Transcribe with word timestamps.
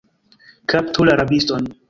Kaptu 0.73 1.07
la 1.11 1.15
rabiston! 1.21 1.73